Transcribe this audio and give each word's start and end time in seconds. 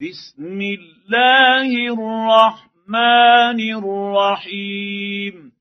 بسم 0.00 0.60
الله 0.60 1.70
الرحمن 1.90 3.58
الرحيم. 3.58 5.52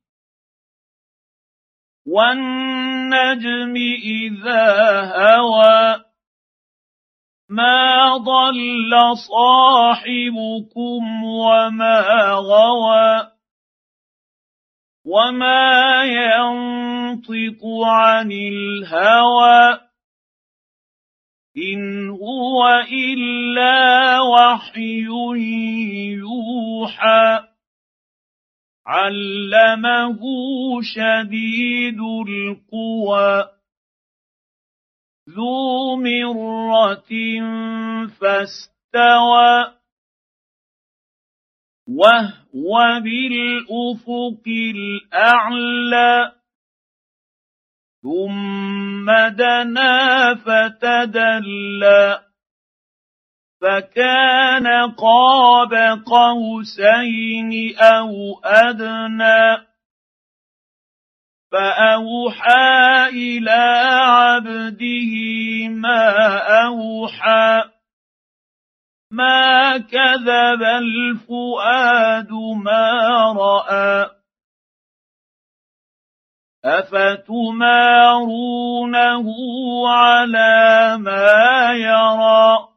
والنجم 2.07 3.75
إذا 4.05 5.01
هوى 5.01 6.05
ما 7.49 8.17
ضل 8.17 9.17
صاحبكم 9.17 11.23
وما 11.23 12.31
غوى 12.31 13.31
وما 15.05 16.03
ينطق 16.03 17.65
عن 17.85 18.31
الهوى. 18.31 19.86
ان 21.57 22.09
هو 22.09 22.67
الا 22.91 24.19
وحي 24.21 25.01
يوحى 26.13 27.47
علمه 28.87 30.19
شديد 30.81 31.99
القوى 32.27 33.49
ذو 35.29 35.95
مره 35.95 37.11
فاستوى 38.07 39.77
وهو 41.87 43.01
بالافق 43.03 44.43
الاعلى 44.47 46.36
ثم 48.03 49.11
دنا 49.27 50.35
فتدلى 50.35 52.19
فكان 53.61 54.67
قاب 54.91 56.03
قوسين 56.05 57.77
أو 57.79 58.39
أدنى 58.43 59.67
فأوحى 61.51 63.09
إلى 63.09 63.61
عبده 64.07 65.13
ما 65.69 66.37
أوحى 66.65 67.63
ما 69.11 69.77
كذب 69.77 70.63
الفؤاد 70.63 72.31
ما 72.63 72.91
رأى. 73.33 74.16
افتمارونه 76.67 77.77
على 79.89 80.97
ما 80.97 81.73
يرى 81.73 82.67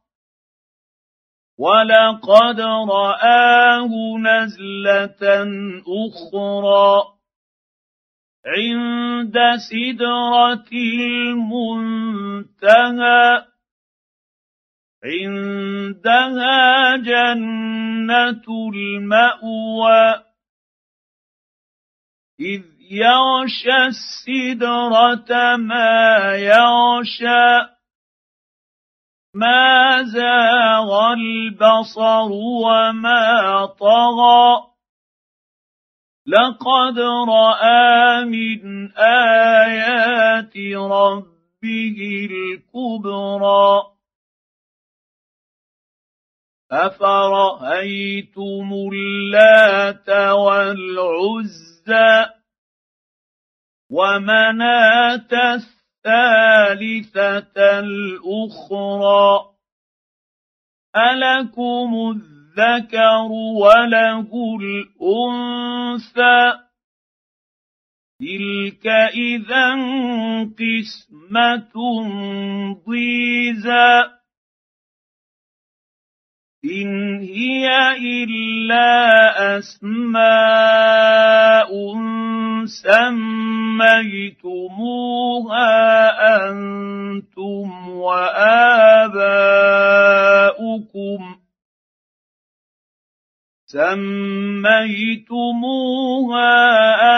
ولقد 1.59 2.61
راه 2.61 3.91
نزله 4.19 5.23
أخرى 6.07 7.21
عند 8.47 9.37
سدره 9.71 10.69
المنتهى 11.83 12.71
عندها 15.05 16.57
جنه 16.97 18.45
الماوى 18.75 20.25
اذ 22.41 22.80
يغشى 22.91 23.87
السدرة 23.87 25.57
ما 25.57 26.35
يغشى 26.35 27.71
ما 29.35 30.03
زاغ 30.03 31.13
البصر 31.13 32.33
وما 32.65 33.67
طغى. 33.67 34.67
لقد 36.27 36.99
رأى 37.29 38.25
من 38.25 38.93
آيات 38.99 40.57
ربه 40.77 42.29
الكبرى. 42.31 43.83
أفرأيتم 46.73 48.73
اللات 48.93 50.09
والعزى؟ 50.33 52.40
ومناة 53.91 55.55
الثالثة 56.07 57.57
الأخرى 57.79 59.51
ألكم 60.97 61.91
الذكر 62.17 63.29
وله 63.63 64.31
الأنثى 64.61 66.53
تلك 68.21 68.87
إذا 69.15 69.75
قسمة 70.61 71.73
ضيزى 72.87 74.20
ان 76.65 77.21
هي 77.21 77.69
الا 77.97 79.59
اسماء 79.59 80.31
سميتموها 82.67 83.31
أنتم 86.51 87.89
واباؤكم 87.89 89.01
سميتموها 93.67 94.91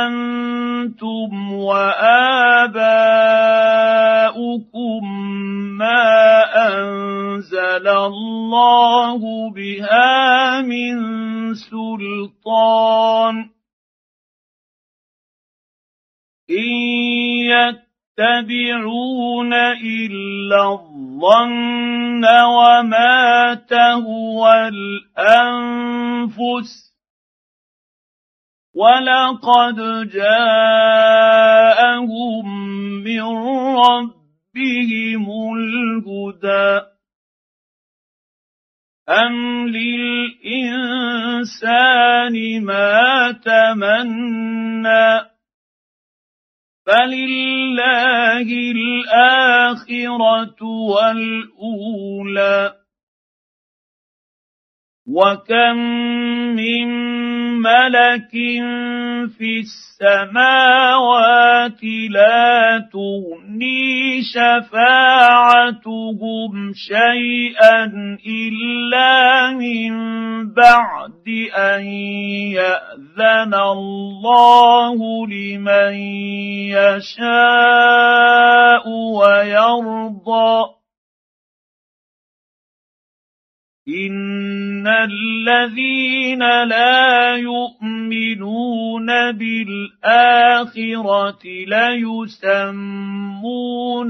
أنتم 0.06 1.52
واباؤكم 1.52 2.62
ما 5.78 6.42
انزل 6.68 7.61
الله 7.88 9.50
بها 9.50 10.60
من 10.60 10.94
سلطان 11.54 13.50
ان 16.50 16.66
يتبعون 18.18 19.52
الا 19.52 20.72
الظن 20.72 22.24
وما 22.24 23.54
تهوى 23.54 24.68
الانفس 24.68 26.12
ولقد 28.74 29.76
جاءهم 30.12 31.52
من 33.04 33.22
ربهم 33.76 35.24
الهدى 35.56 36.91
أم 39.12 39.68
للإنسان 39.68 40.64
ما 42.64 43.32
تمنى 43.44 45.32
فلله 46.86 48.48
الاخره 48.72 50.60
والاولى 50.90 52.56
وكم 55.06 55.76
من 56.54 56.88
ملك 57.58 58.30
في 59.38 59.60
السماوات 60.02 61.84
لا 62.10 62.88
تغني 62.92 64.22
شفاعتهم 64.22 65.72
شيئا 66.74 67.84
الا 68.26 69.50
من 69.50 69.92
بعد 70.54 71.28
ان 71.56 71.82
ياذن 72.54 73.54
الله 73.54 75.26
لمن 75.26 75.94
يشاء 76.78 78.08
ويرضى 78.88 80.81
ان 83.88 84.86
الذين 84.86 86.38
لا 86.68 87.36
يؤمنون 87.36 89.06
بالاخره 89.32 90.62
ليسمون 91.66 92.62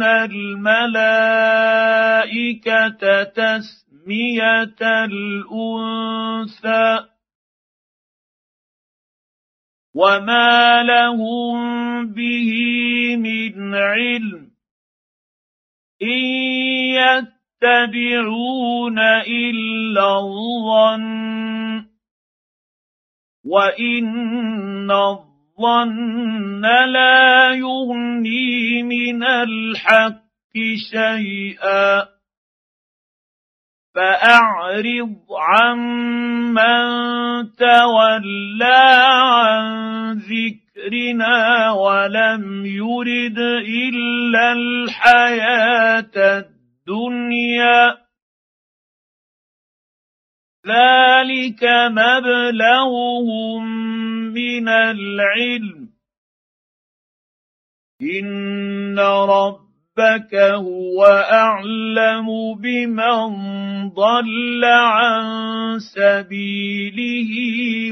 الملائكه 0.03 0.93
تسميه 3.23 4.77
الانثى 5.05 6.53
وما 9.95 10.83
لهم 10.83 11.57
به 12.13 12.53
من 13.17 13.75
علم 13.75 14.51
ان 16.03 17.42
يتبعون 17.63 18.99
إلا 18.99 20.19
الظن 20.19 21.85
وإن 23.47 24.91
الظن 24.91 26.63
لا 26.87 27.55
يغني 27.55 28.83
من 28.83 29.23
الحق 29.23 30.55
شيئا. 30.91 32.13
فأعرض 33.95 35.17
عمن 35.31 36.83
تولى 37.57 39.03
عن 39.15 39.65
ذكرنا 40.13 41.71
ولم 41.71 42.67
يرد 42.67 43.39
إلا 43.69 44.53
الحياة 44.53 46.52
الدنيا. 46.89 47.99
ذلك 50.67 51.65
مبلغهم 51.91 53.65
من 54.33 54.69
العلم. 54.69 55.89
إن 58.03 58.99
ربك 58.99 60.35
هو 60.35 61.07
أعلم 61.33 62.55
بمن 62.55 63.29
ضل 63.89 64.65
عن 64.65 65.25
سبيله 65.79 67.33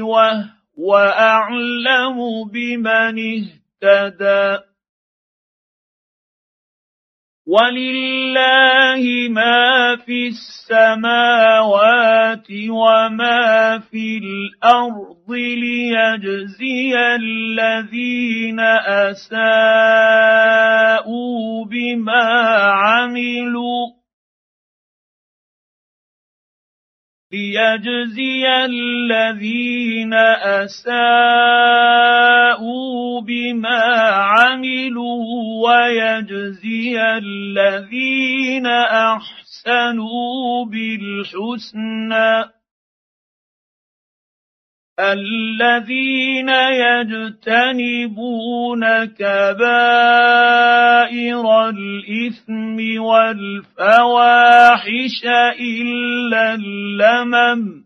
وهو 0.01 0.97
أعلم 0.97 2.43
بمن 2.53 3.19
اهتدى. 3.19 4.70
ولله 7.51 9.03
ما 9.29 9.95
في 10.05 10.27
السماوات 10.71 12.47
وما 12.69 13.79
في 13.91 14.17
الأرض 14.23 15.27
ليجزي 15.29 16.95
الذين 17.19 18.59
اساءوا 19.11 20.31
بما 21.65 22.23
عملوا 22.71 23.80
ليجزي 27.33 28.43
الذين 28.65 30.13
اساءوا 30.63 31.61
بما 33.21 33.83
عملوا 34.11 35.23
ويجزي 35.63 37.01
الذين 37.01 38.67
احسنوا 38.67 40.65
بالحسنى 40.65 42.60
الذين 45.01 46.49
يجتنبون 46.85 48.25
كبائر 49.05 50.55
الإثم 51.69 53.01
والفواحش 53.01 54.39
إلا 55.59 56.53
اللمم. 56.53 57.83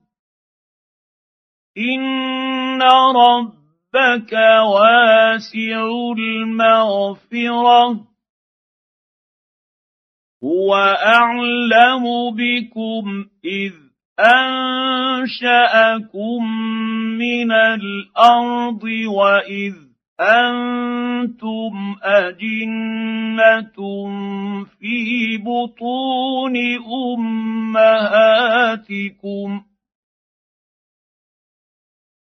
إن 1.77 2.81
ربك 3.15 4.33
واسع 4.73 5.87
المغفرة. 6.17 8.15
هو 10.43 10.75
أعلم 11.05 12.03
بكم 12.35 13.25
إذ 13.45 13.84
انشاكم 14.19 16.05
من 17.17 17.51
الأرض 17.51 18.83
واذ 19.07 19.75
أنتم 20.19 21.95
اجنه 22.03 23.75
في 24.79 25.37
بطون 25.37 26.55
امهاتكم 28.37 29.61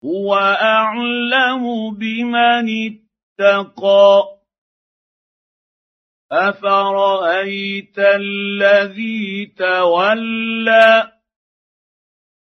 هو 0.04 0.34
اعلم 0.60 1.94
بمن 1.94 2.68
اتقى 3.40 4.41
افرايت 6.32 7.98
الذي 7.98 9.46
تولى 9.46 11.12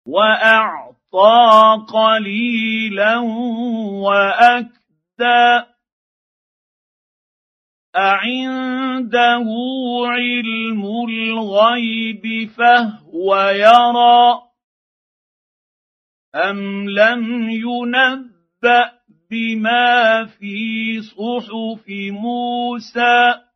واعطى 0.06 1.86
قليلا 1.88 3.18
واكدى 4.04 5.64
اعنده 7.96 9.46
علم 10.06 10.84
الغيب 11.08 12.50
فهو 12.50 13.36
يرى 13.48 14.42
ام 16.34 16.90
لم 16.90 17.50
ينبا 17.50 18.92
بما 19.30 20.24
في 20.24 21.00
صحف 21.02 21.84
موسى 22.10 23.47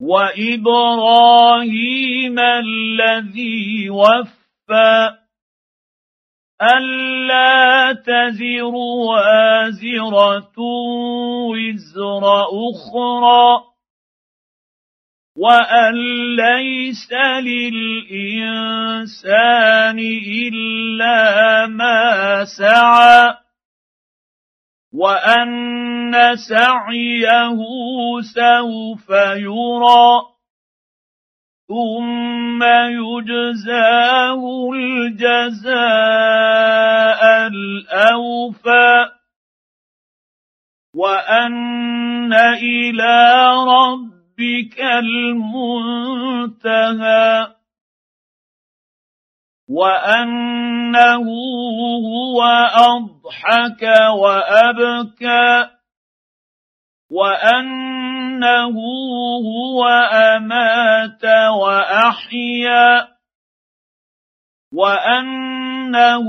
وإبراهيم 0.00 1.58
الذي 2.38 3.90
وفى 3.90 5.10
ألا 6.62 7.92
تزر 7.92 8.74
وازرة 9.08 10.58
وزر 11.50 12.24
أخرى 12.42 13.68
وأن 15.36 15.94
ليس 16.36 17.12
للإنسان 17.42 18.78
إلا 20.48 21.66
ما 21.66 22.44
سعى 22.44 23.47
وان 24.92 26.36
سعيه 26.36 27.58
سوف 28.34 29.10
يرى 29.36 30.22
ثم 31.68 32.62
يجزاه 32.64 34.42
الجزاء 34.74 35.78
الاوفى 37.46 39.08
وان 40.94 42.32
إلى 42.32 43.54
ربك 43.68 44.80
المنتهى 45.60 46.48
وانه 49.68 51.26
هو 52.08 52.42
اضحك 52.74 53.82
وابكى 54.20 55.68
وانه 57.10 58.76
هو 59.48 59.88
امات 60.12 61.24
واحيا 61.60 63.08
وانه 64.72 66.26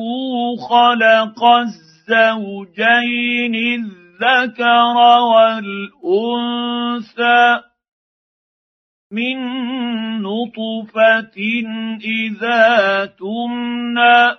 خلق 0.70 1.44
الزوجين 1.44 3.56
الذكر 3.56 4.98
والانثى 5.34 7.44
من 9.12 9.38
نطفه 10.40 11.38
إذا 12.02 13.06
تمنى 13.06 14.36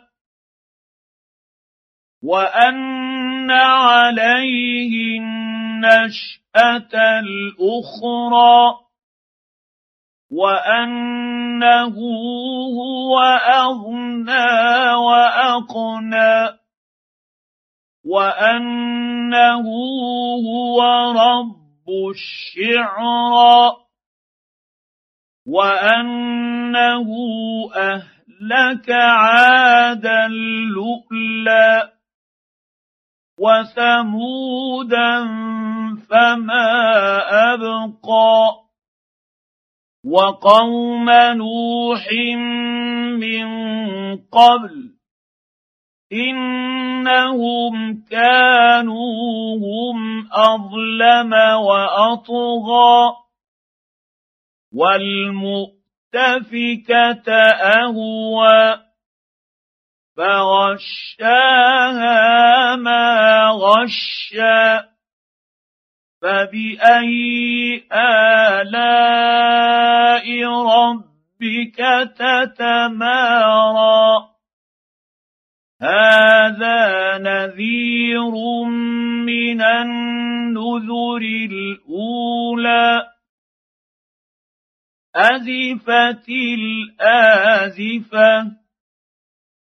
وأن 2.22 3.50
عليه 3.50 5.20
النشأة 5.20 7.20
الأخرى 7.20 8.80
وأنه 10.30 11.96
هو 12.78 13.20
أغنى 13.48 14.94
وأقنى 14.94 16.58
وأنه 18.04 19.66
هو 20.46 20.82
رب 21.12 21.88
الشعرى 22.10 23.76
وانه 25.50 27.08
اهلك 27.76 28.90
عادا 28.90 30.28
لؤلا 30.74 31.92
وثمودا 33.38 35.24
فما 36.10 36.72
ابقى 37.54 38.60
وقوم 40.04 41.10
نوح 41.10 42.08
من 43.20 43.46
قبل 44.16 44.94
انهم 46.12 48.04
كانوا 48.10 49.56
هم 49.56 50.28
اظلم 50.32 51.32
واطغى 51.60 53.20
والمؤتفكة 54.72 55.80
أهوى 57.52 58.80
فغشاها 60.16 61.66
ما 62.76 63.46
غشى 63.50 64.90
فبأي 66.22 67.84
آلاء 67.92 69.00
ربك 70.46 71.78
تتمارى؟ 72.16 73.50
هذا 75.82 77.18
نذير 77.18 78.34
من 79.24 79.62
النذر 79.62 81.22
الأولى 81.50 83.06
أزفت 85.16 86.28
الآزفة 86.98 88.52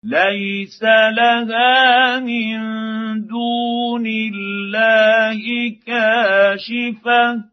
ليس 0.04 0.84
لها 0.84 2.20
من 2.20 2.60
دون 3.28 4.08
الله 4.08 5.70
كاشفة. 5.86 7.44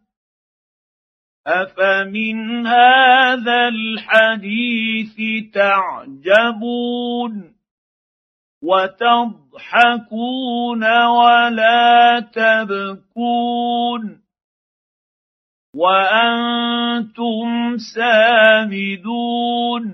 أفمن 1.46 2.66
هذا 2.66 3.68
الحديث 3.68 5.16
تعجبون 5.54 7.54
وتضحكون 8.62 10.84
ولا 11.06 12.20
تبكون؟ 12.20 14.19
وأنتم 15.74 17.46
سامدون 17.94 19.84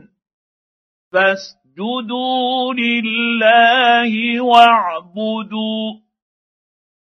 فاستغفروا 1.12 1.66
اسجدوا 1.76 2.74
لله 2.74 4.40
واعبدوا 4.40 5.92